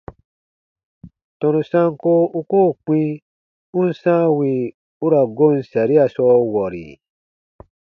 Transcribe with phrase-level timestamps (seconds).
[1.39, 2.99] Tɔnu sanko u koo kpĩ
[3.77, 4.51] u n sãa wì
[5.03, 6.87] u ra goon saria sɔɔ wɔri?